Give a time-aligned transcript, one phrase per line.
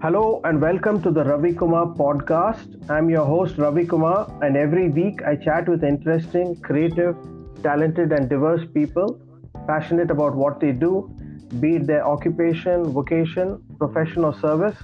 [0.00, 2.88] Hello and welcome to the Ravi Kumar podcast.
[2.88, 7.16] I'm your host Ravi Kumar, and every week I chat with interesting, creative,
[7.64, 9.20] talented, and diverse people
[9.66, 11.10] passionate about what they do,
[11.58, 14.76] be it their occupation, vocation, profession, or service,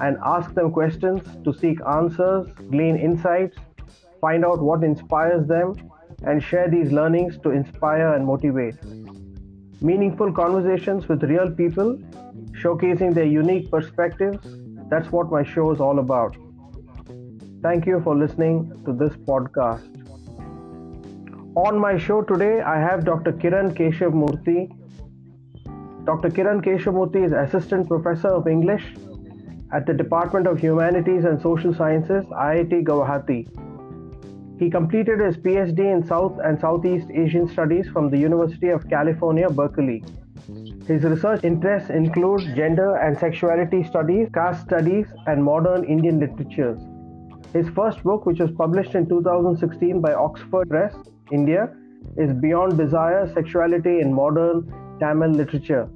[0.00, 3.56] and ask them questions to seek answers, glean insights,
[4.20, 5.72] find out what inspires them,
[6.24, 8.74] and share these learnings to inspire and motivate.
[9.80, 11.98] Meaningful conversations with real people,
[12.62, 14.38] showcasing their unique perspectives.
[14.88, 16.36] That's what my show is all about.
[17.62, 19.90] Thank you for listening to this podcast.
[21.56, 23.32] On my show today, I have Dr.
[23.32, 24.70] Kiran Keshav Murthy.
[26.04, 26.28] Dr.
[26.28, 28.84] Kiran Keshavamurthy is Assistant Professor of English
[29.72, 33.48] at the Department of Humanities and Social Sciences, IIT Guwahati.
[34.64, 39.50] He completed his PhD in South and Southeast Asian Studies from the University of California,
[39.50, 40.02] Berkeley.
[40.86, 46.78] His research interests include gender and sexuality studies, caste studies, and modern Indian literatures.
[47.52, 50.94] His first book, which was published in 2016 by Oxford Press,
[51.30, 51.68] India,
[52.16, 55.90] is Beyond Desire Sexuality in Modern Tamil Literature.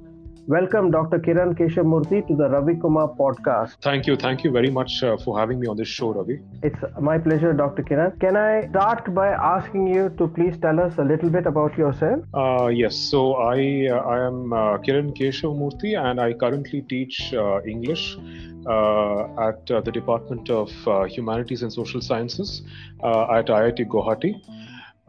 [0.49, 1.19] Welcome, Dr.
[1.19, 3.75] Kiran Keshavamurthy, to the Ravi Kumar podcast.
[3.83, 4.15] Thank you.
[4.15, 6.39] Thank you very much uh, for having me on this show, Ravi.
[6.63, 7.83] It's my pleasure, Dr.
[7.83, 8.19] Kiran.
[8.19, 12.23] Can I start by asking you to please tell us a little bit about yourself?
[12.33, 12.95] Uh, yes.
[12.95, 18.17] So I uh, I am uh, Kiran Keshavamurthy, and I currently teach uh, English
[18.65, 20.71] uh, at the Department of
[21.11, 22.63] Humanities and Social Sciences
[23.03, 24.33] at IIT Guwahati.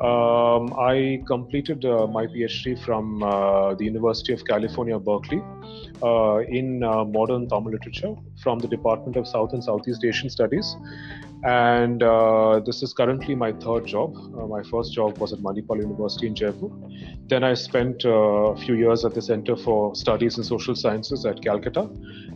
[0.01, 5.43] Um, I completed uh, my PhD from uh, the University of California, Berkeley,
[6.03, 10.75] uh, in uh, modern Tamil literature from the Department of South and Southeast Asian Studies.
[11.45, 14.17] And uh, this is currently my third job.
[14.17, 16.71] Uh, my first job was at Manipal University in Jaipur.
[17.29, 21.43] Then I spent a few years at the Center for Studies in Social Sciences at
[21.43, 21.91] Calcutta.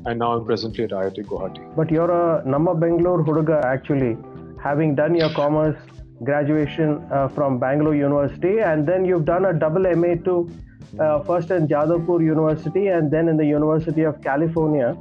[0.04, 1.74] And now I'm presently at IIT Guwahati.
[1.74, 4.18] But you're a Nama Bangalore Huduga actually,
[4.62, 5.78] having done your commerce
[6.24, 10.50] graduation uh, from Bangalore University, and then you've done a double MA to
[10.98, 14.96] uh, first in Jadavpur University and then in the University of California,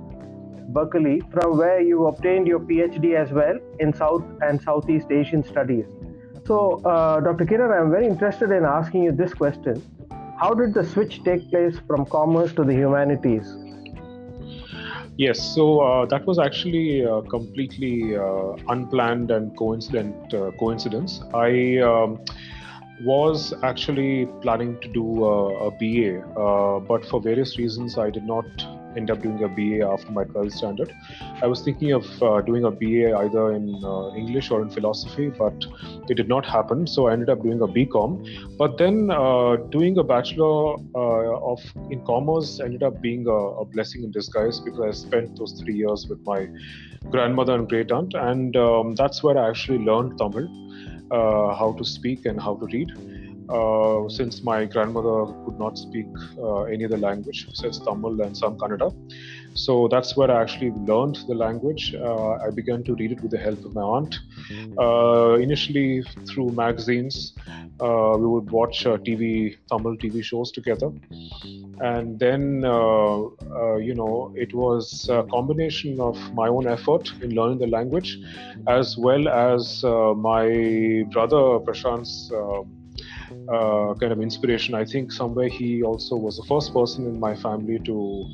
[0.70, 5.86] Berkeley, from where you obtained your PhD as well in South and Southeast Asian Studies.
[6.46, 7.46] So, uh, Dr.
[7.46, 9.82] Kiran, I'm very interested in asking you this question
[10.40, 13.56] How did the switch take place from commerce to the humanities?
[15.18, 21.22] Yes, so uh, that was actually uh, completely uh, unplanned and coincident uh, coincidence.
[21.36, 22.20] I um,
[23.04, 28.46] was actually planning to do a, BA, uh, but for various reasons, I did not
[28.96, 30.94] end up doing a BA after my 12th standard.
[31.42, 35.30] I was thinking of uh, doing a BA either in uh, English or in philosophy,
[35.30, 35.54] but
[36.10, 36.86] it did not happen.
[36.88, 38.58] So I ended up doing a BCom.
[38.58, 43.66] But then uh, doing a bachelor uh, of in commerce ended up being a, a,
[43.66, 46.48] blessing in disguise because I spent those three years with my
[47.10, 50.48] grandmother and great aunt, and um, that's where I actually learned Tamil,
[51.12, 52.92] uh, how to speak and how to read.
[53.50, 58.58] Uh, since my grandmother could not speak uh, any other language, says Tamil and some
[58.58, 58.94] Kannada.
[59.54, 61.94] So that's where I actually learned the language.
[61.94, 64.16] Uh, I began to read it with the help of my aunt.
[64.80, 67.34] Uh, initially through magazines,
[67.80, 70.92] uh, we would watch TV, Tamil TV shows together.
[71.82, 77.68] And then, you know, it was a combination of my own effort in learning the
[77.68, 78.18] language
[78.68, 82.32] as well as my brother Prashant's
[83.50, 84.76] uh, kind of inspiration.
[84.76, 88.26] I think somewhere he also was the first person in my family to,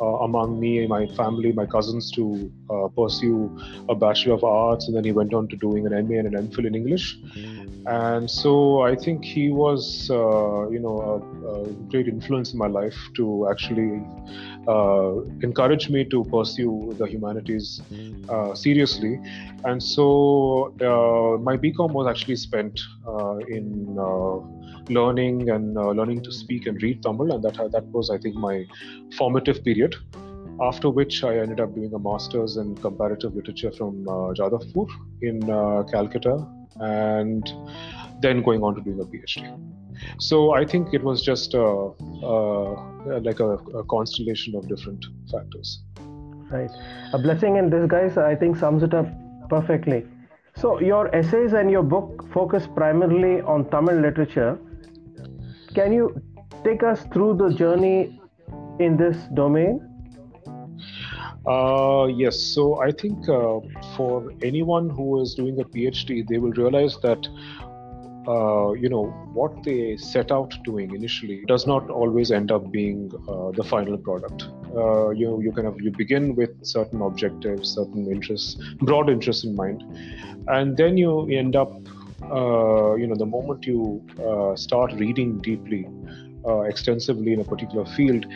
[0.00, 3.56] uh, among me, and my family, my cousins, to uh, pursue
[3.88, 6.48] a Bachelor of Arts, and then he went on to doing an MA and an
[6.48, 7.16] MPhil in English.
[7.86, 10.96] And so I think he was, uh, you know,
[11.44, 14.02] a, a, great influence in my life to actually
[14.68, 17.82] uh, encourage me to pursue the humanities
[18.28, 19.20] uh, seriously.
[19.64, 20.74] And so
[21.42, 22.80] my BCom was actually spent
[23.48, 23.98] in
[24.88, 28.34] learning and uh, learning to speak and read Tamil, and that that was, I think,
[28.36, 28.66] my
[29.16, 29.94] formative period.
[30.60, 34.88] After which, I ended up doing a master's in comparative literature from uh, Jadavpur
[35.22, 36.46] in uh, Calcutta,
[36.76, 37.52] and
[38.24, 39.44] then going on to doing a PhD.
[40.18, 41.66] So I think it was just a,
[42.32, 45.82] a, like a, a constellation of different factors.
[46.50, 46.70] Right,
[47.12, 48.18] a blessing in disguise.
[48.18, 49.06] I think sums it up
[49.48, 50.04] perfectly.
[50.56, 54.58] So, your essays and your book focus primarily on Tamil literature,
[55.74, 56.22] can you
[56.62, 58.20] take us through the journey
[58.78, 59.80] in this domain?
[61.46, 62.40] Uh, yes.
[62.40, 63.60] So I think uh,
[63.96, 67.28] for anyone who is doing a PhD, they will realize that
[68.28, 73.10] uh, you know what they set out doing initially does not always end up being
[73.28, 74.48] uh, the final product.
[74.76, 79.54] Uh, you you kind of you begin with certain objectives, certain interests, broad interests in
[79.54, 79.82] mind,
[80.48, 81.72] and then you end up
[82.30, 85.86] uh, you know the moment you uh, start reading deeply
[86.46, 88.26] uh, extensively in a particular field,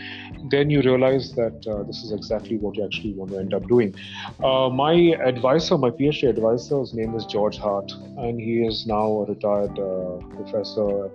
[0.50, 3.66] then you realize that uh, this is exactly what you actually want to end up
[3.68, 3.94] doing.
[4.42, 4.94] Uh, my
[5.32, 9.78] advisor, my PhD advisor, his name is George Hart, and he is now a retired
[9.78, 11.10] uh, professor.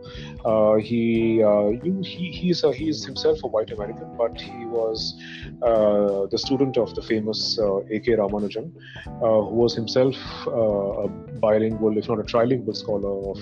[0.45, 1.69] Uh, he, uh,
[2.03, 5.15] he he's a, himself a white American, but he was
[5.61, 8.13] the student of the famous A.K.
[8.13, 8.71] Ramanujan,
[9.19, 10.15] who was himself
[10.47, 11.07] a
[11.39, 13.39] bilingual, if not a trilingual scholar of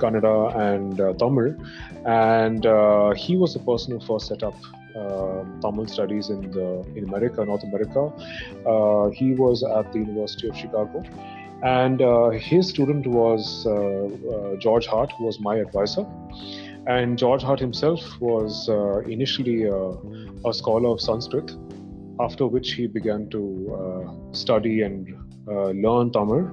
[0.00, 1.54] Kannada and Tamil.
[2.04, 4.54] And and uh, he was the person who first set up
[4.96, 8.02] uh, Tamil studies in the in America, North America.
[8.66, 11.02] Uh, he was at the University of Chicago,
[11.62, 16.06] and uh, his student was uh, uh, George Hart, who was my advisor.
[16.92, 18.68] And George Hart himself was
[19.06, 21.52] initially a scholar of Sanskrit,
[22.18, 23.42] after which he began to
[24.32, 25.12] study and
[25.46, 26.50] learn Tamil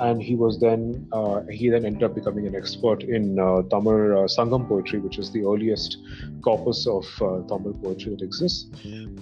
[0.00, 4.18] and he was then uh, he then ended up becoming an expert in uh, Tamil
[4.18, 5.98] uh, Sangam poetry, which is the earliest
[6.42, 8.66] corpus of uh, Tamil poetry that exists.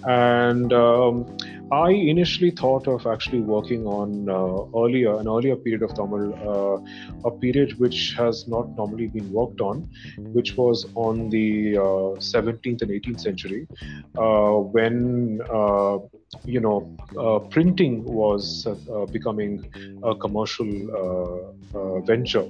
[0.06, 1.36] And um,
[1.72, 7.28] I initially thought of actually working on uh, earlier an earlier period of Tamil, uh,
[7.28, 9.88] a period which has not normally been worked on,
[10.18, 13.66] which was on the 17th and 18th century,
[14.14, 15.40] when
[16.44, 16.80] you know
[17.50, 18.66] printing was
[19.12, 19.64] becoming
[20.02, 20.68] a commercial
[21.74, 22.48] uh, uh, venture.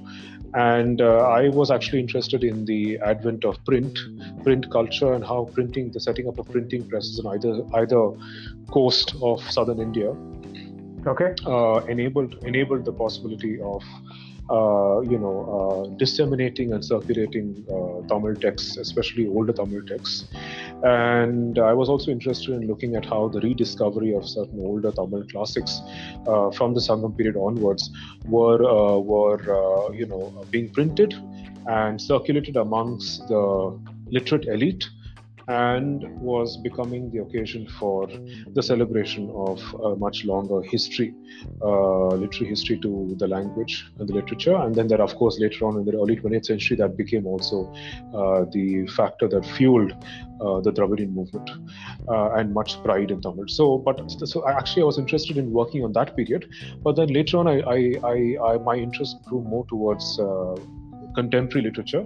[0.55, 3.99] And uh, I was actually interested in the advent of print,
[4.43, 8.11] print culture, and how printing, the setting up of printing presses on either either
[8.71, 10.15] coast of southern India,
[11.05, 11.35] okay,
[11.87, 13.83] enabled enabled the possibility of
[14.49, 20.25] uh, you know, uh, disseminating and circulating uh, Tamil texts, especially older Tamil texts.
[20.83, 25.23] And I was also interested in looking at how the rediscovery of certain older Tamil
[25.31, 25.81] classics
[26.27, 27.89] uh, from the Sangam period onwards
[28.25, 31.13] were, uh, were you know, being printed
[31.67, 33.79] and circulated amongst the
[34.09, 34.89] literate elite
[35.49, 38.07] and was becoming the occasion for
[38.53, 41.13] the celebration of a much longer history,
[41.63, 44.55] uh, literary history to the language and the literature.
[44.55, 47.73] And then there, of course, later on in the early 20th century, that became also
[48.13, 49.91] uh, the factor that fueled
[50.39, 51.49] uh, the Dravidian movement
[52.07, 53.47] uh, and much pride in Tamil.
[53.47, 56.47] So, but so actually, I was interested in working on that period.
[56.83, 60.55] But then later on, I, I, I, I my interest grew more towards uh,
[61.15, 62.05] contemporary literature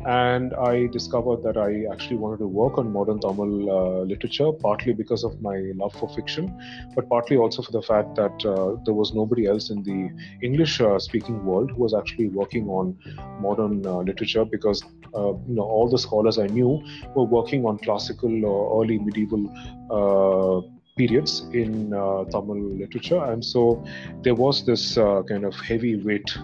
[0.00, 4.92] and I discovered that I actually wanted to work on modern Tamil uh, literature, partly
[4.92, 6.52] because of my love for fiction,
[6.94, 10.10] but partly also for the fact that uh, there was nobody else in the
[10.42, 12.98] English uh, speaking world who was actually working on
[13.40, 14.82] modern uh, literature because
[15.14, 16.82] uh, you know all the scholars I knew
[17.14, 19.48] were working on classical or early medieval
[19.90, 21.90] uh, periods in
[22.30, 23.84] Tamil literature, and so
[24.22, 26.36] there was this kind of heavy weight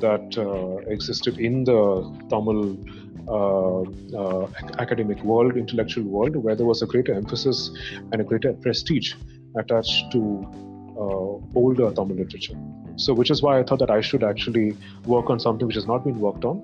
[0.00, 1.80] that uh, existed in the
[2.28, 2.76] Tamil
[3.28, 3.82] uh,
[4.18, 4.48] uh,
[4.78, 7.70] academic world, intellectual world, where there was a greater emphasis
[8.10, 9.14] and a greater prestige
[9.56, 10.46] attached to
[11.54, 12.56] older Tamil literature.
[12.96, 15.86] So, which is why I thought that I should actually work on something which has
[15.86, 16.62] not been worked on.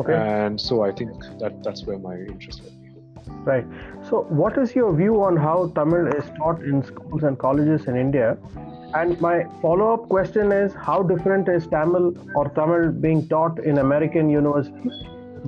[0.00, 0.14] Okay.
[0.14, 2.86] And so I think that that's where my interest led me.
[3.44, 3.66] Right.
[4.08, 7.96] So, what is your view on how Tamil is taught in schools and colleges in
[7.96, 8.36] India?
[8.94, 13.78] And my follow up question is how different is Tamil or Tamil being taught in
[13.78, 14.92] American universities,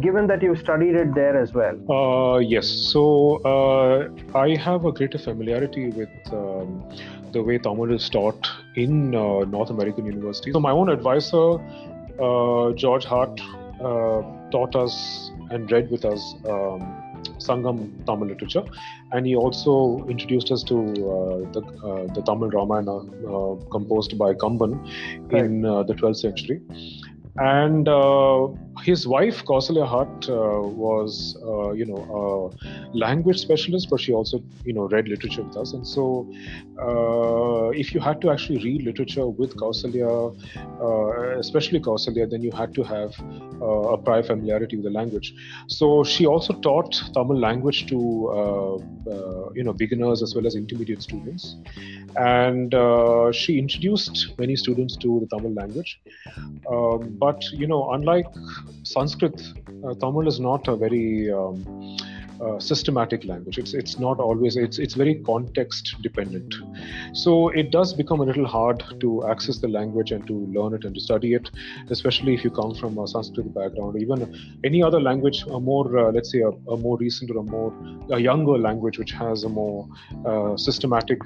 [0.00, 1.76] given that you studied it there as well?
[1.90, 2.66] Uh, yes.
[2.66, 6.84] So uh, I have a greater familiarity with um,
[7.32, 10.52] the way Tamil is taught in uh, North American universities.
[10.52, 11.58] So my own advisor,
[12.20, 13.40] uh, George Hart,
[13.80, 16.34] uh, taught us and read with us.
[16.48, 17.07] Um,
[17.38, 18.64] Sangam Tamil literature,
[19.12, 24.34] and he also introduced us to uh, the uh, the Tamil Ramayana uh, composed by
[24.34, 24.78] Kamban
[25.32, 25.44] right.
[25.44, 26.60] in uh, the 12th century.
[27.36, 28.48] And uh,
[28.84, 34.42] his wife Kausalya Hart uh, was, uh, you know, a language specialist, but she also,
[34.64, 35.72] you know, read literature with us.
[35.72, 36.30] And so,
[36.80, 40.34] uh, if you had to actually read literature with Kausalya,
[40.80, 43.14] uh, especially Kausalya, then you had to have
[43.60, 45.34] uh, a prior familiarity with the language.
[45.66, 47.96] So she also taught Tamil language to,
[49.54, 51.56] you know, beginners as well as intermediate students,
[52.16, 52.72] and
[53.34, 56.00] she introduced many students to the Tamil language.
[56.70, 58.26] Um, but you know, unlike
[58.82, 59.40] Sanskrit,
[59.84, 61.96] uh, Tamil is not a very um,
[62.40, 63.58] uh, systematic language.
[63.58, 66.54] It's it's not always it's it's very context dependent.
[67.12, 70.84] So it does become a little hard to access the language and to learn it
[70.84, 71.50] and to study it,
[71.90, 74.00] especially if you come from a Sanskrit background.
[74.00, 74.34] Even
[74.64, 77.74] any other language, a more uh, let's say a, a, more recent or a more
[78.10, 79.88] a younger language which has a more
[80.24, 81.18] uh, systematic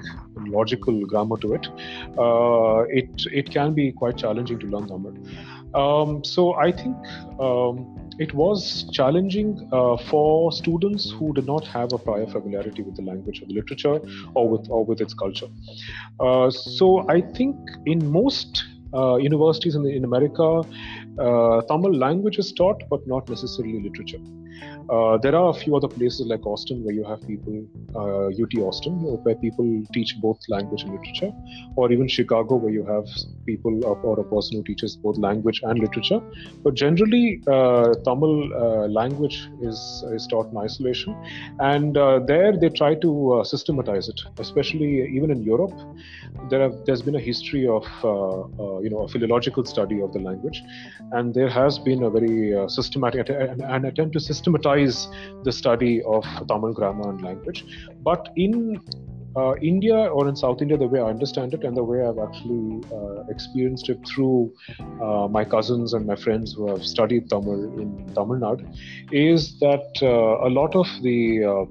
[0.47, 1.67] logical grammar to it,
[2.17, 5.13] uh, it it can be quite challenging to learn Tamil.
[5.73, 6.95] Um, so I think.
[7.39, 12.95] Um, it was challenging uh, for students who did not have a prior familiarity with
[12.95, 13.99] the language or the literature
[14.35, 15.47] or with or with its culture.
[16.19, 18.65] Uh, so I think in most
[19.17, 20.61] universities in, in America,
[21.19, 24.19] uh, Tamil language is taught, but not necessarily literature.
[24.89, 28.53] Uh, there are a few other places like Austin where you have people, uh, UT
[28.61, 31.31] Austin, where people teach both language and literature,
[31.75, 33.05] or even Chicago where you have
[33.45, 36.19] people or a person who teaches both language and literature.
[36.63, 41.15] But generally, uh, Tamil uh, language is, is taught in isolation,
[41.59, 45.73] and uh, there they try to uh, systematize it, especially even in Europe.
[46.49, 47.85] There have, there's been a history of
[48.83, 50.61] you know a philological study of the language,
[51.11, 52.37] and there has been a very
[52.77, 55.07] systematic an, an attempt to systematize
[55.49, 57.65] the study of Tamil grammar and language.
[58.11, 58.79] But in
[59.35, 62.19] uh, India or in South India, the way I understand it and the way I've
[62.19, 64.53] actually uh, experienced it through
[65.01, 68.65] uh, my cousins and my friends who have studied Tamil in Tamil Nadu,
[69.11, 71.65] is that uh, a lot of the uh,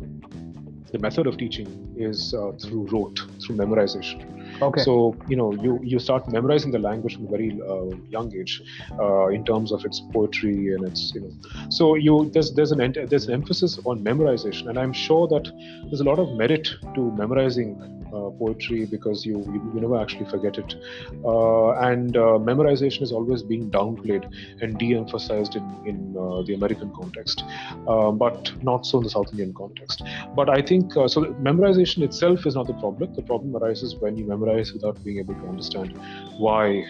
[0.92, 4.31] the method of teaching is uh, through rote, through memorization.
[4.62, 4.82] Okay.
[4.82, 8.62] So you know you you start memorizing the language from a very uh, young age,
[8.98, 11.32] uh, in terms of its poetry and its you know.
[11.70, 15.50] So you there's there's an there's an emphasis on memorization, and I'm sure that
[15.86, 20.26] there's a lot of merit to memorizing uh, poetry because you, you, you never actually
[20.26, 20.74] forget it.
[21.24, 26.92] Uh, and uh, memorization is always being downplayed and de-emphasized in in uh, the American
[26.94, 27.42] context,
[27.86, 30.02] but not so in the South Indian context.
[30.36, 31.24] But I think so.
[31.50, 33.14] Memorization itself is not the problem.
[33.14, 35.98] The problem arises when you memorize without being able to understand
[36.38, 36.84] why,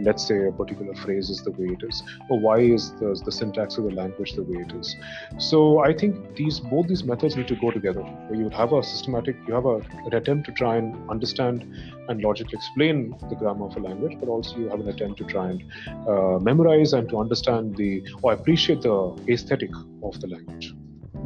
[0.00, 3.32] let's say, a particular phrase is the way it is, or why is the, the
[3.32, 4.96] syntax of the language the way it is.
[5.38, 8.02] So I think these both these methods need to go together.
[8.02, 9.80] Where you have a systematic, you have a
[10.24, 11.64] attempt to try and understand
[12.08, 15.24] and logically explain the grammar of a language, but also you have an attempt to
[15.24, 15.62] try and
[16.08, 19.70] uh, memorize and to understand the or appreciate the aesthetic
[20.02, 20.74] of the language.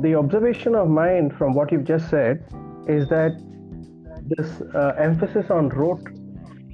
[0.00, 2.44] The observation of mine from what you've just said
[2.88, 3.32] is that
[4.36, 6.06] this uh, emphasis on rote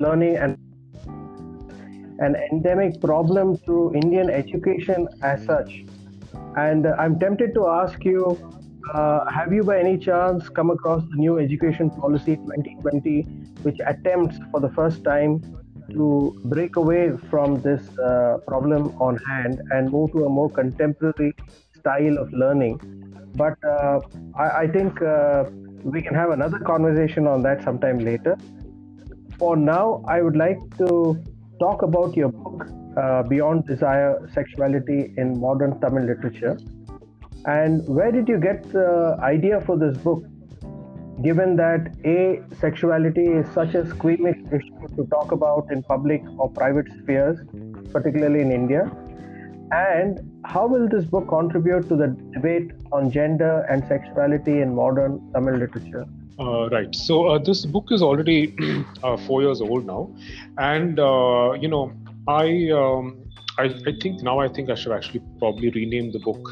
[0.00, 0.58] learning and
[2.18, 5.84] an endemic problem to Indian education as such.
[6.56, 8.38] And I'm tempted to ask you
[8.92, 13.22] uh, have you by any chance come across the new education policy 2020,
[13.62, 15.40] which attempts for the first time
[15.90, 21.34] to break away from this uh, problem on hand and move to a more contemporary
[21.78, 22.78] style of learning?
[23.36, 24.00] But uh,
[24.36, 25.44] I, I, think uh,
[25.84, 28.36] we can have another conversation on that sometime later.
[29.38, 31.22] For now, I would like to
[31.60, 36.56] talk about your book, uh, Beyond Desire Sexuality in Modern Tamil Literature
[37.46, 40.24] and where did you get the idea for this book?
[41.22, 46.50] Given that A, sexuality is such a squeamish issue to talk about in public or
[46.50, 47.38] private spheres,
[47.92, 48.90] particularly in India,
[49.70, 55.20] and how will this book contribute to the debate on gender and sexuality in modern
[55.32, 56.06] Tamil literature?
[56.38, 56.94] Uh, right.
[56.94, 58.54] So uh, this book is already
[59.02, 60.10] uh, four years old now,
[60.58, 61.92] and uh, you know
[62.26, 63.23] I um,
[63.58, 66.48] I, I, think now I think I should actually probably rename the book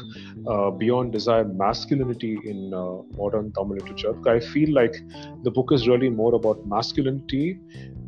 [0.47, 4.15] uh, Beyond Desire Masculinity in uh, Modern Tamil Literature.
[4.29, 4.95] I feel like
[5.43, 7.59] the book is really more about masculinity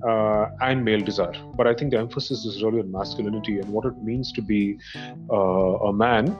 [0.07, 1.33] uh, and male desire.
[1.55, 4.77] But I think the emphasis is really on masculinity and what it means to be
[5.31, 6.37] uh, a man.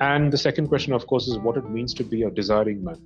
[0.00, 2.96] And the second question, of course, is what it means to be a desiring man.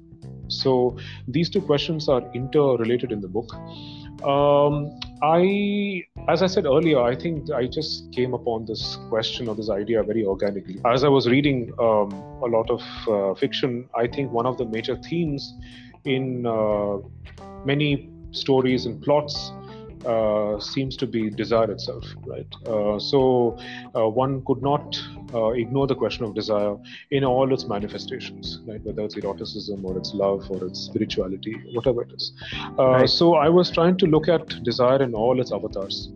[0.48, 3.52] So these two questions are interrelated in the book.
[4.24, 9.54] Um, I, as I said earlier, I think I just came upon this question or
[9.54, 10.80] this idea very organically.
[10.84, 14.64] As I was reading um, a lot of uh, fiction, I think one of the
[14.64, 15.54] major themes
[16.04, 16.98] in uh,
[17.64, 19.52] many stories and plots
[20.06, 22.46] uh, seems to be desire itself, right?
[22.66, 23.58] Uh, so
[23.94, 24.98] uh, one could not
[25.34, 26.76] uh, ignore the question of desire
[27.10, 28.82] in all its manifestations, right?
[28.84, 32.32] Whether it's eroticism or it's love or it's spirituality, whatever it is.
[32.78, 33.08] Uh, right.
[33.08, 36.10] So I was trying to look at desire in all its avatars.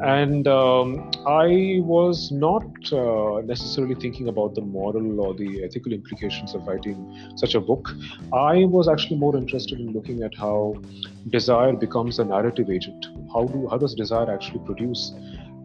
[0.00, 6.54] And um, I was not uh, necessarily thinking about the moral or the ethical implications
[6.54, 7.90] of writing such a book.
[8.32, 10.74] I was actually more interested in looking at how
[11.28, 13.06] desire becomes a narrative agent.
[13.32, 15.12] How do how does desire actually produce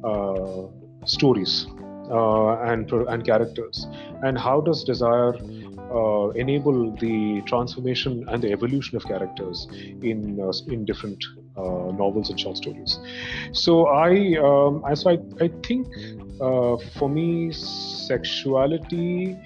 [0.04, 0.64] uh,
[1.06, 1.66] stories
[2.10, 3.88] and and characters,
[4.24, 5.34] and how does desire
[5.94, 9.68] uh, enable the transformation and the evolution of characters
[10.02, 11.24] in uh, in different
[11.56, 13.00] uh, novels and short stories.
[13.52, 15.88] So I, um, I so I, I think
[16.42, 19.38] uh, for me sexuality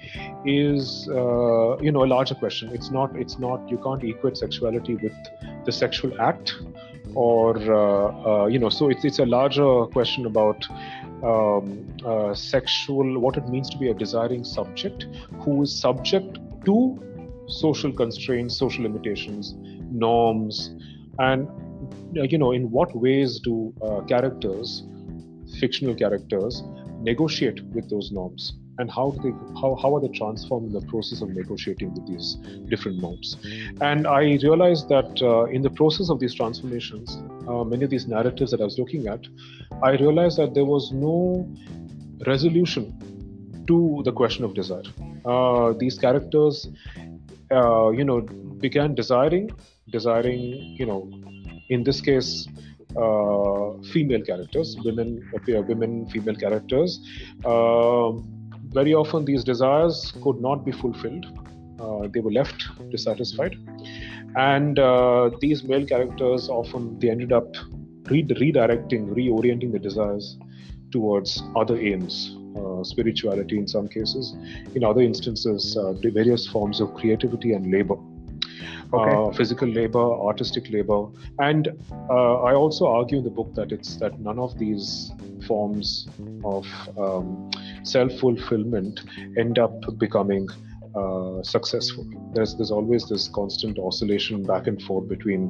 [0.44, 2.70] is uh, you know a larger question.
[2.72, 5.14] It's not it's not you can't equate sexuality with
[5.64, 6.54] the sexual act
[7.14, 10.66] or uh, you know so it's it's a larger question about
[11.22, 15.06] um, uh, sexual, what it means to be a desiring subject
[15.40, 17.00] who is subject to
[17.48, 19.54] social constraints, social limitations,
[19.90, 20.74] norms,
[21.18, 21.48] and
[22.18, 24.84] uh, you know in what ways do uh, characters,
[25.60, 26.62] fictional characters,
[27.00, 31.20] negotiate with those norms and how they how, how are they transformed in the process
[31.20, 32.36] of negotiating with these
[32.68, 33.36] different norms
[33.80, 38.06] and i realized that uh, in the process of these transformations uh, many of these
[38.06, 39.20] narratives that i was looking at
[39.82, 41.48] i realized that there was no
[42.26, 42.84] resolution
[43.66, 44.82] to the question of desire
[45.24, 46.68] uh, these characters
[47.50, 48.20] uh, you know
[48.66, 49.50] began desiring
[49.90, 50.40] desiring
[50.80, 51.10] you know
[51.68, 52.48] in this case
[52.96, 57.00] uh, female characters, women, uh, women, female characters.
[57.42, 58.12] Uh,
[58.72, 61.26] very often these desires could not be fulfilled.
[61.80, 63.56] Uh, they were left dissatisfied,
[64.36, 67.54] and uh, these male characters often they ended up
[68.10, 70.38] re- redirecting, reorienting the desires
[70.92, 74.34] towards other aims, uh, spirituality in some cases,
[74.74, 77.96] in other instances, uh, various forms of creativity and labor.
[78.94, 79.10] Okay.
[79.10, 81.06] Uh, physical labor, artistic labor,
[81.38, 81.68] and
[82.10, 85.10] uh, I also argue in the book that it's that none of these
[85.46, 86.08] forms
[86.44, 86.66] of
[86.98, 87.50] um,
[87.82, 89.00] self fulfillment
[89.36, 90.48] end up becoming
[90.94, 92.06] uh, successful.
[92.34, 95.42] There's there's always this constant oscillation back and forth between,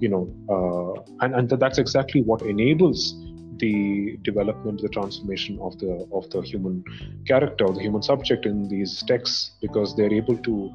[0.00, 3.14] you know, uh, and and that's exactly what enables
[3.58, 6.82] the development, the transformation of the of the human
[7.26, 10.72] character, the human subject in these texts, because they're able to,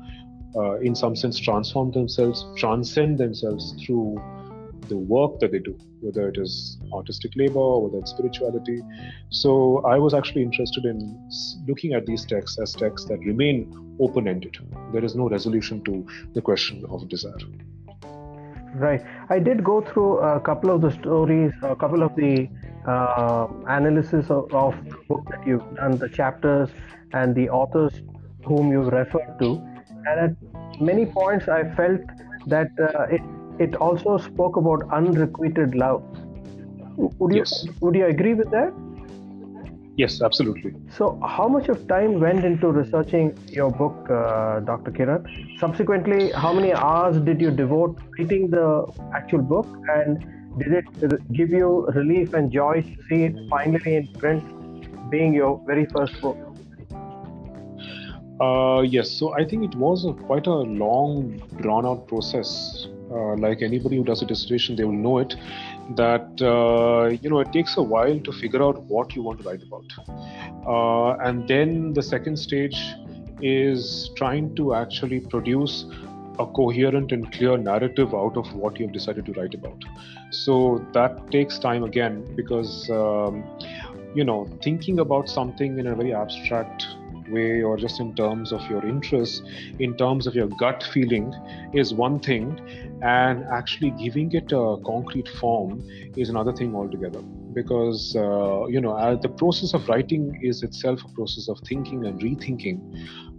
[0.56, 4.16] uh, in some sense, transform themselves, transcend themselves through
[4.88, 8.82] the work that they do, whether it is artistic labor, whether it's spirituality.
[9.30, 11.30] So I was actually interested in
[11.68, 14.58] looking at these texts as texts that remain open ended.
[14.94, 17.34] There is no resolution to the question of desire.
[18.76, 19.02] Right.
[19.30, 22.50] I did go through a couple of the stories, a couple of the
[22.86, 26.70] uh, analysis of, of the book that you've done, the chapters
[27.14, 27.94] and the authors
[28.44, 29.56] whom you've referred to.
[30.08, 32.02] And at many points, I felt
[32.48, 33.22] that uh, it
[33.60, 36.04] it also spoke about unrequited love.
[36.98, 37.68] Would you yes.
[37.82, 38.74] would you agree with that?
[39.98, 40.74] Yes, absolutely.
[40.90, 44.92] So, how much of time went into researching your book, uh, Dr.
[44.92, 45.26] Kiran?
[45.58, 50.20] Subsequently, how many hours did you devote writing the actual book, and
[50.60, 54.44] did it give you relief and joy to see it finally in print,
[55.10, 56.38] being your very first book?
[58.42, 63.36] Uh, yes, so I think it was a, quite a long, drawn out process uh,
[63.38, 65.36] like anybody who does a dissertation, they will know it.
[65.96, 69.48] That uh, you know it takes a while to figure out what you want to
[69.48, 69.86] write about,
[70.68, 72.80] uh, and then the second stage
[73.42, 75.86] is trying to actually produce
[76.40, 79.78] a coherent and clear narrative out of what you've decided to write about.
[80.32, 83.44] So that takes time again because um,
[84.14, 86.88] you know thinking about something in a very abstract
[87.30, 89.42] way or just in terms of your interests,
[89.80, 91.34] in terms of your gut feeling,
[91.74, 92.60] is one thing,
[93.02, 95.84] and actually giving it a concrete form
[96.16, 97.22] is another thing altogether.
[97.54, 102.06] Because uh, you know, uh, the process of writing is itself a process of thinking
[102.06, 102.80] and rethinking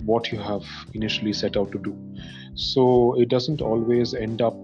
[0.05, 1.97] what you have initially set out to do.
[2.55, 4.57] So it doesn't always end up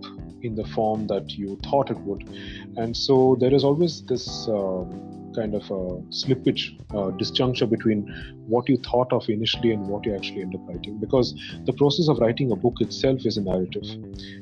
[0.43, 2.29] in the form that you thought it would,
[2.77, 4.49] and so there is always this.
[4.49, 8.03] Um, kind of a slippage, uh, disjuncture between
[8.47, 10.99] what you thought of initially and what you actually end up writing.
[10.99, 13.85] Because the process of writing a book itself is a narrative.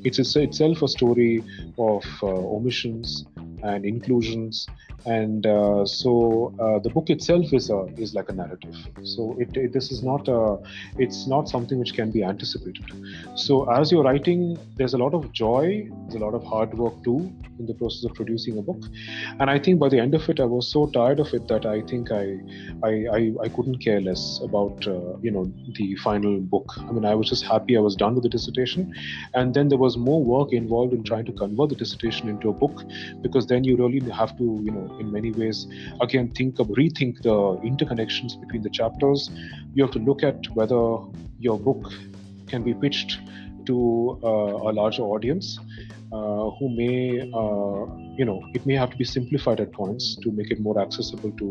[0.04, 1.44] It's itself a story
[1.78, 3.24] of uh, omissions
[3.62, 4.66] and inclusions.
[5.06, 8.76] And uh, so uh, the book itself is a, is like a narrative.
[9.02, 10.58] So it, it, this is not a
[10.98, 12.84] it's not something which can be anticipated.
[13.34, 17.02] So as you're writing there's a lot of joy there's a lot of hard work
[17.02, 18.82] too in the process of producing a book.
[19.38, 21.66] And i think by the end of it i was so tired of it that
[21.66, 22.38] i think i
[22.82, 26.72] i i, I couldn't care less about uh, you know the final book.
[26.78, 28.94] I mean i was just happy i was done with the dissertation.
[29.34, 32.52] And then there was more work involved in trying to convert the dissertation into a
[32.52, 32.82] book
[33.22, 35.66] because then you really have to you know in many ways
[36.06, 37.36] again think of rethink the
[37.70, 39.30] interconnections between the chapters
[39.74, 40.82] you have to look at whether
[41.38, 41.92] your book
[42.48, 43.18] can be pitched
[43.66, 45.58] to uh, a larger audience
[46.12, 47.86] uh, who may, uh,
[48.18, 51.30] you know, it may have to be simplified at points to make it more accessible
[51.32, 51.48] to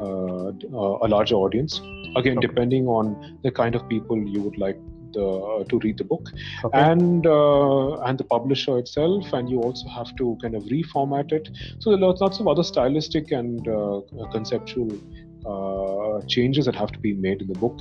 [0.00, 1.80] uh, a larger audience.
[2.16, 2.46] Again, okay.
[2.46, 4.78] depending on the kind of people you would like
[5.12, 6.28] the, uh, to read the book
[6.64, 6.78] okay.
[6.78, 11.48] and uh, and the publisher itself and you also have to kind of reformat it
[11.78, 14.00] so there are lots of other stylistic and uh,
[14.32, 14.90] conceptual
[15.46, 17.80] uh, changes that have to be made in the book.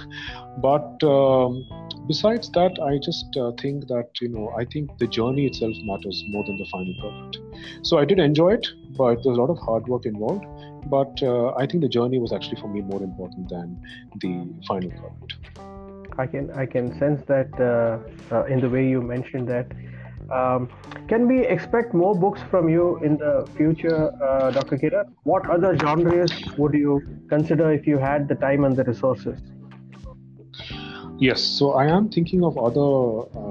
[0.60, 1.68] But um,
[2.08, 6.24] besides that, I just uh, think that you know I think the journey itself matters
[6.30, 7.40] more than the final product.
[7.82, 10.46] So I did enjoy it, but there's a lot of hard work involved.
[10.86, 13.82] But uh, I think the journey was actually for me more important than
[14.22, 15.69] the final product.
[16.20, 19.68] I can I can sense that uh, uh, in the way you mentioned that
[20.40, 20.70] um,
[21.08, 24.78] can we expect more books from you in the future, uh, Dr.
[24.78, 25.06] Kiran?
[25.24, 29.40] What other genres would you consider if you had the time and the resources?
[31.18, 32.90] Yes, so I am thinking of other
[33.36, 33.49] uh,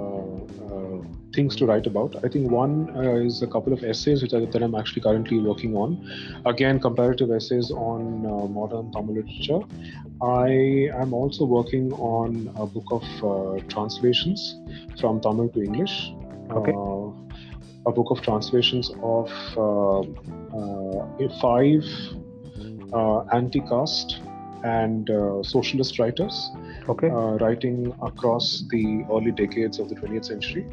[1.34, 2.16] things to write about.
[2.24, 5.38] I think one uh, is a couple of essays which I, that I'm actually currently
[5.38, 5.98] working on.
[6.46, 9.60] Again, comparative essays on uh, modern Tamil literature.
[10.22, 14.56] I am also working on a book of uh, translations
[14.98, 16.12] from Tamil to English
[16.50, 16.72] okay.
[16.72, 17.10] Uh,
[17.86, 21.84] a book of translations of uh, uh, five
[23.32, 24.20] anti-caste
[24.64, 25.10] and
[25.42, 26.50] socialist writers
[26.88, 27.08] okay.
[27.08, 30.66] uh, writing across the early decades of the 20th century.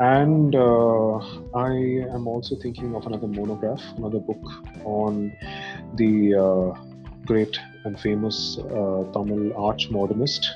[0.00, 1.16] And uh,
[1.54, 1.70] I
[2.14, 4.42] am also thinking of another monograph, another book
[4.84, 5.32] on
[5.94, 6.80] the uh,
[7.26, 10.50] great and famous Tamil arch modernist,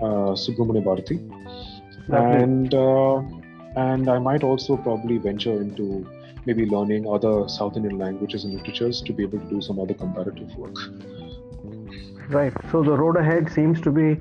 [0.00, 1.20] uh, Subramanya Bharati.
[2.12, 2.74] And
[3.76, 6.06] and I might also probably venture into
[6.44, 9.94] maybe learning other South Indian languages and literatures to be able to do some other
[9.94, 10.76] comparative work.
[12.28, 12.52] Right.
[12.70, 14.20] So the road ahead seems to be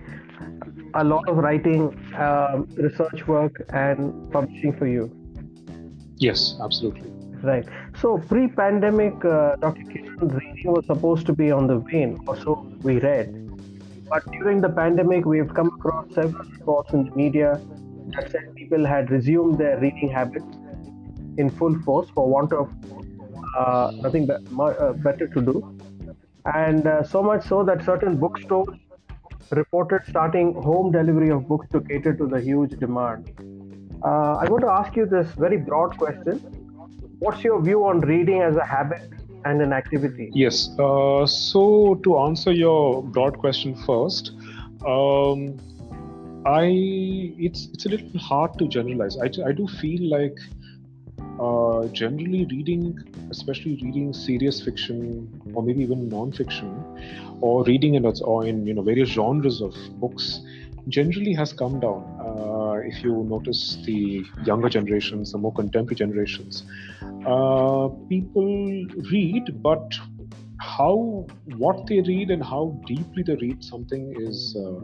[0.93, 5.11] a lot of writing, uh, research work, and publishing for you.
[6.17, 7.09] Yes, absolutely.
[7.41, 7.65] Right.
[8.01, 9.83] So pre-pandemic, uh, Dr.
[9.83, 13.33] Kiran's reading was supposed to be on the wane, or so we read.
[14.09, 17.61] But during the pandemic, we've come across several reports in the media
[18.15, 20.45] that said people had resumed their reading habits
[21.37, 22.69] in full force for want of
[23.57, 25.79] uh, nothing be- uh, better to do.
[26.53, 28.77] And uh, so much so that certain bookstores
[29.51, 33.31] reported starting home delivery of books to cater to the huge demand.
[34.03, 36.37] Uh, I want to ask you this very broad question.
[37.19, 39.01] What's your view on reading as a habit
[39.45, 40.29] and an activity?
[40.33, 40.69] Yes.
[40.79, 44.31] Uh, so, to answer your broad question first,
[44.85, 45.57] um,
[46.45, 46.63] I
[47.37, 49.17] it's it's a little hard to generalize.
[49.17, 50.37] I, I do feel like
[51.39, 52.97] uh, generally reading,
[53.31, 56.83] especially reading serious fiction or maybe even non-fiction,
[57.41, 60.41] or reading in or in you know various genres of books,
[60.87, 62.03] generally has come down.
[62.19, 66.63] Uh, if you notice the younger generations, the more contemporary generations,
[67.25, 69.93] uh, people read, but
[70.59, 71.25] how
[71.57, 74.79] what they read and how deeply they read something is uh,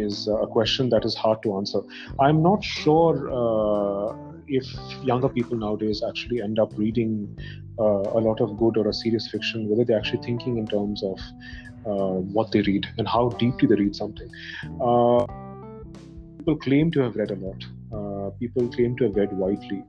[0.00, 1.80] is a question that is hard to answer.
[2.18, 4.66] I'm not sure uh, if
[5.02, 7.36] younger people nowadays actually end up reading
[7.78, 11.02] uh, a lot of good or a serious fiction, whether they're actually thinking in terms
[11.02, 11.18] of
[11.86, 14.28] uh, what they read and how deeply they read something.
[14.80, 15.26] Uh,
[16.38, 17.64] people claim to have read a lot.
[17.92, 19.82] Uh, people claim to have read widely.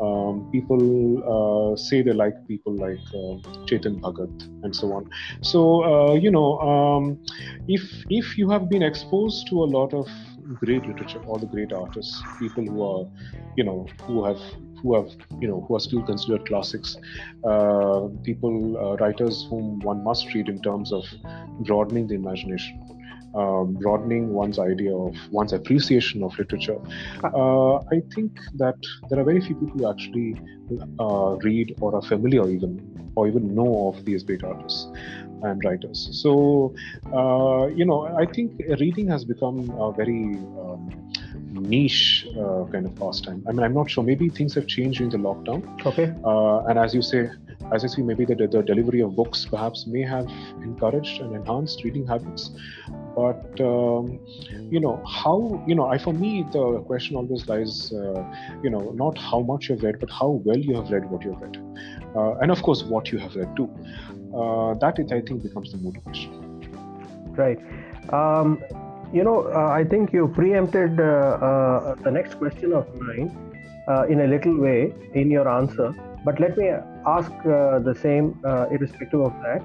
[0.00, 3.36] Um, people uh, say they like people like uh,
[3.66, 5.10] Chetan Bhagat and so on.
[5.42, 7.18] So uh, you know, um,
[7.66, 10.06] if if you have been exposed to a lot of
[10.54, 13.08] great literature, all the great artists, people who are,
[13.56, 14.40] you know, who have
[14.82, 15.10] who have
[15.40, 16.96] you know who are still considered classics
[17.44, 21.04] uh, people uh, writers whom one must read in terms of
[21.60, 22.99] broadening the imagination
[23.34, 26.78] um, broadening one's idea of one's appreciation of literature.
[27.22, 28.76] Uh, I think that
[29.08, 30.36] there are very few people who actually
[30.98, 34.86] uh, read or are familiar even or even know of these great artists
[35.42, 36.08] and writers.
[36.12, 36.74] So,
[37.12, 40.90] uh, you know, I think reading has become a very um,
[41.52, 43.42] niche uh, kind of pastime.
[43.48, 44.04] I mean, I'm not sure.
[44.04, 45.62] Maybe things have changed during the lockdown.
[45.86, 46.14] Okay.
[46.24, 47.30] Uh, and as you say,
[47.72, 50.28] as I see, maybe the, the delivery of books perhaps may have
[50.62, 52.50] encouraged and enhanced reading habits.
[53.14, 54.20] But um,
[54.70, 58.24] you know how you know I for me the question always lies uh,
[58.62, 61.40] you know not how much you've read but how well you have read what you've
[61.40, 61.56] read,
[62.14, 63.68] uh, and of course what you have read too.
[64.34, 66.32] Uh, that it I think becomes the motivation.
[67.32, 67.58] Right.
[68.12, 68.62] Um,
[69.12, 73.36] you know, uh, I think you preempted uh, uh, the next question of mine
[74.08, 75.92] in a little way in your answer.
[76.24, 76.70] But let me
[77.06, 79.62] ask uh, the same, uh, irrespective of that.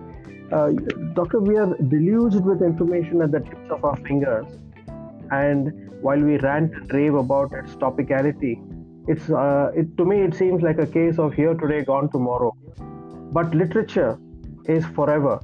[0.52, 0.72] Uh,
[1.14, 4.46] Doctor, we are deluged with information at the tips of our fingers,
[5.32, 5.72] and
[6.02, 8.62] while we rant and rave about its topicality,
[9.08, 12.56] it's uh, it, to me it seems like a case of here today, gone tomorrow.
[13.32, 14.20] But literature
[14.66, 15.40] is forever.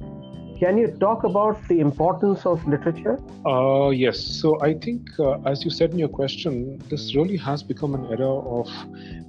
[0.62, 3.18] Can you talk about the importance of literature?
[3.44, 4.20] Uh, yes.
[4.20, 8.06] So I think, uh, as you said in your question, this really has become an
[8.12, 8.68] era of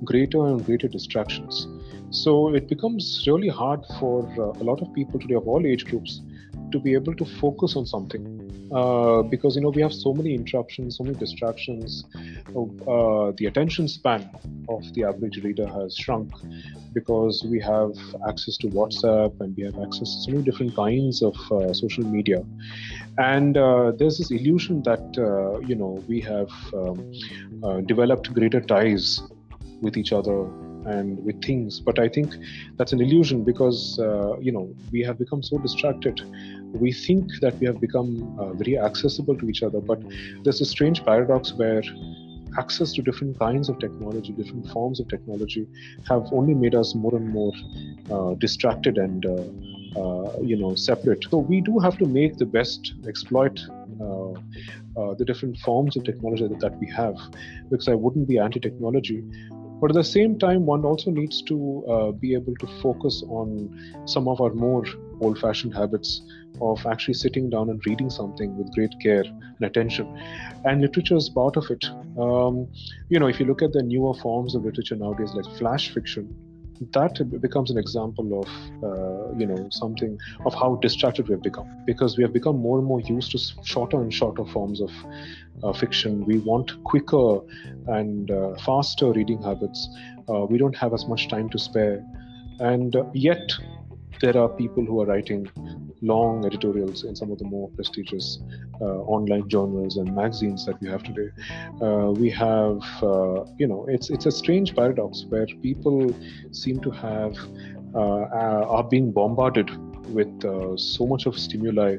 [0.04, 1.65] greater and greater distractions.
[2.12, 5.86] So it becomes really hard for uh, a lot of people today of all age
[5.86, 6.22] groups
[6.72, 8.43] to be able to focus on something
[8.74, 12.06] uh, because you know we have so many interruptions so many distractions.
[12.56, 14.30] Uh, the attention span
[14.70, 16.32] of the average reader has shrunk
[16.94, 17.92] because we have
[18.28, 22.04] access to whatsapp and we have access to so many different kinds of uh, social
[22.04, 22.44] media.
[23.18, 29.22] And uh, there's this illusion that uh, you know we have um, developed greater ties
[29.82, 30.46] with each other
[30.86, 31.80] and with things.
[31.80, 32.36] But i think
[32.78, 36.22] that's an illusion because uh, you know we have become so distracted
[36.74, 40.00] we think that we have become uh, very accessible to each other but
[40.44, 41.84] there's a strange paradox where
[42.58, 45.68] access to different kinds of technology different forms of technology
[46.08, 47.54] have only made us more and more
[48.12, 49.44] uh, distracted and uh,
[49.96, 51.24] uh, you know separate.
[51.30, 53.60] So we do have to make the best exploit
[54.02, 54.32] uh,
[54.96, 57.16] uh, the different forms of technology that, that we have
[57.70, 59.24] because i wouldn't be anti-technology
[59.84, 63.50] but at the same time, one also needs to uh, be able to focus on
[64.06, 64.86] some of our more
[65.19, 66.22] old fashioned habits
[66.62, 70.08] of actually sitting down and reading something with great care and attention.
[70.63, 71.84] And literature is part of it.
[72.17, 72.69] Um,
[73.10, 76.34] you know, if you look at the newer forms of literature nowadays, like flash fiction,
[76.91, 78.48] that becomes an example of
[78.84, 81.67] uh, you know something of how distracted we have become.
[81.86, 84.91] Because we have become more and more used to shorter and shorter forms of
[85.63, 86.26] uh, fiction.
[86.26, 87.39] We want quicker
[87.88, 89.88] and uh, faster reading habits.
[90.30, 92.04] Uh, we don't have as much time to spare.
[92.60, 93.52] And uh, yet
[94.22, 95.50] there are people who are writing
[96.04, 98.39] long editorials in some of the more prestigious
[98.82, 101.30] uh, online journals and magazines that we have today.
[101.82, 106.13] Uh, we have, uh, you know, it's it's a strange paradox where people
[106.52, 107.36] seem to have
[107.96, 109.70] uh, are being bombarded
[110.10, 111.98] with uh, so much of stimuli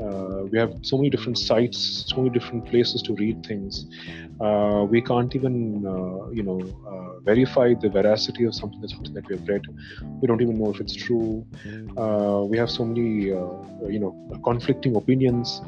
[0.00, 3.86] uh, we have so many different sites, so many different places to read things.
[4.40, 9.14] Uh, we can't even, uh, you know, uh, verify the veracity of something that's something
[9.14, 9.62] that we have read.
[10.20, 11.46] We don't even know if it's true.
[11.96, 15.60] Uh, we have so many, uh, you know, conflicting opinions.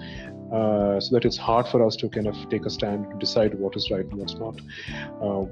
[0.51, 3.77] so that it's hard for us to kind of take a stand to decide what
[3.77, 4.57] is right and what's not,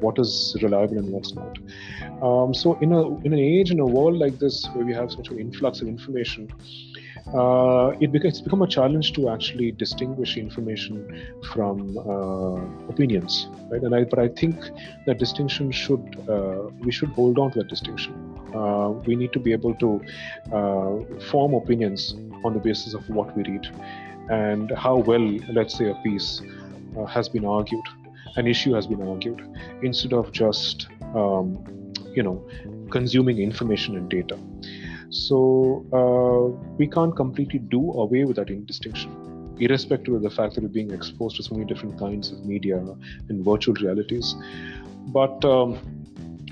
[0.04, 1.58] what is reliable and what's not.
[2.22, 5.10] Um, so in a in an age in a world like this where we have
[5.18, 6.48] such an influx of information,
[7.34, 13.82] uh, it it's become a challenge to actually distinguish information from uh, opinions, right?
[13.82, 14.56] And I, but I think
[15.06, 18.14] that distinction should uh, we should hold on to that distinction.
[18.54, 20.00] Uh, we need to be able to
[20.52, 23.66] uh, form opinions on the basis of what we read
[24.30, 26.42] and how well, let's say, a piece
[27.08, 27.84] has been argued,
[28.36, 29.40] an issue has been argued,
[29.82, 31.58] instead of just um,
[32.14, 32.44] you know
[32.90, 34.38] consuming information and data.
[35.16, 39.10] So uh, we can't completely do away with that distinction,
[39.58, 42.78] irrespective of the fact that we're being exposed to so many different kinds of media
[43.28, 44.34] and virtual realities.
[45.08, 45.78] But um,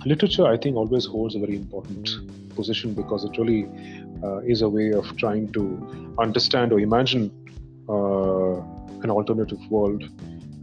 [0.06, 2.08] literature, I think, always holds a very important
[2.54, 3.68] position because it really
[4.22, 7.30] uh, is a way of trying to understand or imagine
[7.88, 8.54] uh,
[9.02, 10.04] an alternative world.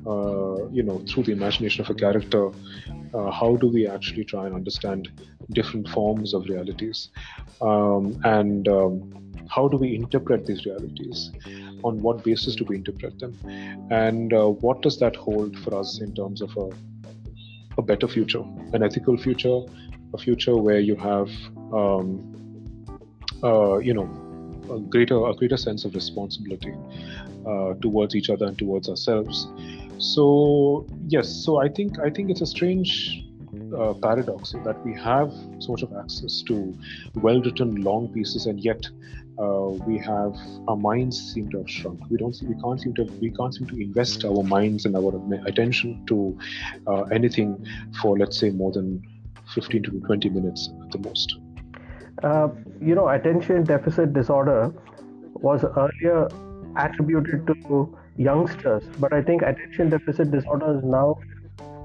[0.06, 2.50] Uh, you know, through the imagination of a character,
[3.14, 5.10] uh, how do we actually try and understand
[5.52, 7.10] different forms of realities?
[7.62, 11.32] Um, and um, how do we interpret these realities?
[11.84, 13.38] On what basis do we interpret them?
[13.92, 16.70] And uh, what does that hold for us in terms of a,
[17.78, 19.62] a better future an ethical future
[20.14, 21.30] a future where you have
[21.74, 22.08] um,
[23.44, 24.10] uh, you know
[24.72, 26.74] a greater a greater sense of responsibility
[27.48, 29.48] uh, towards each other and towards ourselves
[30.02, 33.24] so yes so i think i think it's a strange
[33.78, 36.78] uh, paradox that we have sort of access to
[37.16, 38.86] well-written long pieces, and yet
[39.40, 40.36] uh, we have
[40.68, 42.00] our minds seem to have shrunk.
[42.10, 45.14] We don't, we can't seem to, we can't seem to invest our minds and our
[45.48, 46.38] attention to
[46.88, 47.66] uh, anything
[48.02, 49.04] for, let's say, more than
[49.54, 51.38] 15 to 20 minutes at the most.
[52.24, 52.50] Uh,
[52.82, 54.74] you know, attention deficit disorder
[55.36, 56.28] was earlier
[56.78, 61.20] attributed to youngsters, but I think attention deficit disorder is now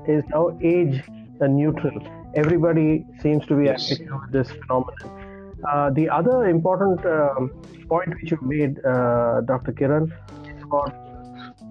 [0.06, 1.02] is now age
[1.40, 2.00] neutral.
[2.34, 3.90] Everybody seems to be yes.
[3.90, 5.54] with this phenomenon.
[5.68, 7.50] Uh, the other important um,
[7.88, 9.72] point which you made, uh, Dr.
[9.72, 10.12] Kiran,
[10.56, 10.94] is about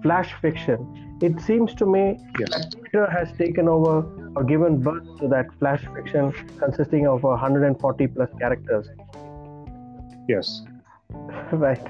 [0.02, 1.18] flash fiction.
[1.22, 2.50] It seems to me yes.
[2.50, 4.04] that Twitter has taken over
[4.36, 8.88] or given birth to that flash fiction consisting of 140 plus characters.
[10.28, 10.62] Yes.
[11.52, 11.80] right.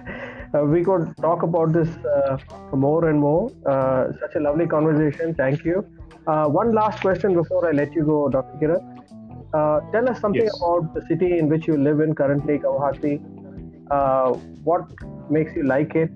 [0.57, 2.39] Uh, we could talk about this uh,
[2.73, 3.51] more and more.
[3.67, 5.35] Uh, such a lovely conversation.
[5.35, 5.85] Thank you.
[6.27, 8.57] Uh, one last question before I let you go, Dr.
[8.61, 8.83] Kiran.
[9.55, 10.57] Uh, tell us something Yes.
[10.61, 13.15] about the city in which you live in currently, Guwahati.
[13.91, 14.33] Uh,
[14.71, 14.85] what
[15.31, 16.11] makes you like it?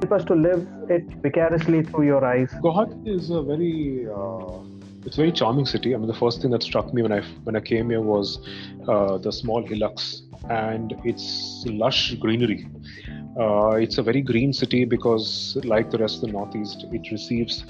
[0.00, 2.50] Help us to live it vicariously through your eyes.
[2.62, 4.58] Guwahati is a very uh,
[5.06, 5.94] it's a very charming city.
[5.94, 8.38] I mean, the first thing that struck me when I when I came here was
[8.88, 12.66] uh, the small hillocks and its lush greenery.
[13.38, 17.64] Uh, it's a very green city because, like the rest of the northeast, it receives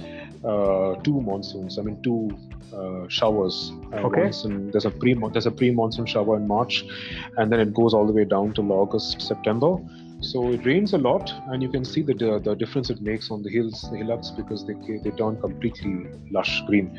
[0.44, 1.78] uh, two monsoons.
[1.78, 2.30] I mean, two
[2.74, 3.72] uh, showers.
[3.92, 4.30] Uh, Okay.
[4.44, 6.84] in- there's a pre there's a pre monsoon shower in March,
[7.36, 9.76] and then it goes all the way down till August September.
[10.22, 13.42] So it rains a lot, and you can see the the difference it makes on
[13.42, 16.96] the hills, the hillocks, because they they turn completely lush green,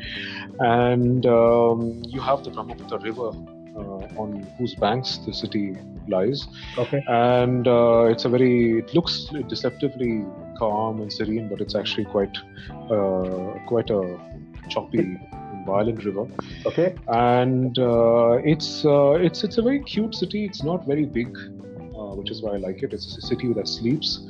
[0.60, 3.30] and um, you have the Brahmaputra River
[3.74, 5.74] on whose banks the city
[6.08, 6.46] lies,
[6.78, 7.02] Okay.
[7.08, 10.24] and uh, it's a very it looks deceptively
[10.58, 12.36] calm and serene, but it's actually quite
[12.90, 14.18] uh, quite a
[14.68, 15.18] choppy,
[15.66, 16.26] violent river
[16.66, 16.94] Okay.
[17.08, 20.44] and uh, it's uh, it's it's a very cute city.
[20.44, 21.28] It's not very big,
[21.96, 22.92] uh, which is why I like it.
[22.92, 24.20] It's a city that sleeps,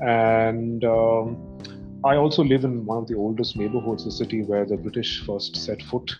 [0.00, 1.36] and um,
[2.04, 5.56] I also live in one of the oldest neighborhoods, the city where the British first
[5.56, 6.14] set foot.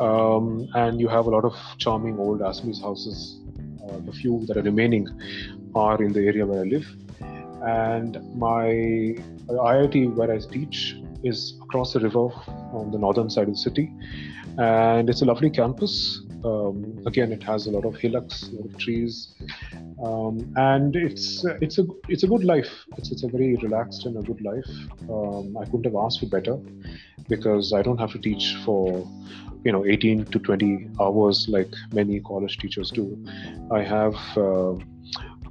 [0.00, 3.40] Um, and you have a lot of charming old Assamese houses.
[3.84, 5.06] Uh, the few that are remaining
[5.74, 6.86] are in the area where I live.
[7.62, 8.66] And my
[9.48, 12.28] IIT, where I teach, is across the river
[12.72, 13.90] on the northern side of the city
[14.58, 16.22] and it's a lovely campus.
[16.44, 19.34] Um, again, it has a lot of hillocks, a lot of trees,
[20.02, 22.70] um, and it's it's a it's a good life.
[22.96, 24.68] It's it's a very relaxed and a good life.
[25.10, 26.56] Um, I couldn't have asked for better
[27.28, 29.06] because I don't have to teach for
[29.66, 33.06] you know 18 to 20 hours like many college teachers do.
[33.72, 34.16] I have.
[34.36, 34.74] Uh,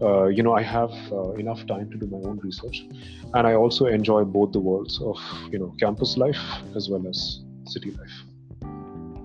[0.02, 2.86] uh, you know, I have uh, enough time to do my own research,
[3.34, 5.18] and I also enjoy both the worlds of
[5.54, 6.42] you know campus life
[6.76, 7.22] as well as
[7.66, 8.18] city life.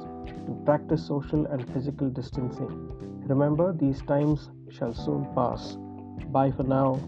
[0.46, 2.88] and practice social and physical distancing.
[3.26, 5.76] Remember, these times shall soon pass.
[6.30, 7.00] Bye for now.